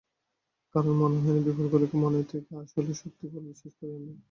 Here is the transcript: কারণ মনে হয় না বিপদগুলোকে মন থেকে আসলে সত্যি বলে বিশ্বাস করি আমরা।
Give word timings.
কারণ 0.75 0.91
মনে 1.01 1.17
হয় 1.17 1.33
না 1.35 1.41
বিপদগুলোকে 1.47 1.95
মন 2.03 2.13
থেকে 2.31 2.51
আসলে 2.61 2.91
সত্যি 3.01 3.25
বলে 3.25 3.47
বিশ্বাস 3.47 3.73
করি 3.77 3.91
আমরা। 3.97 4.13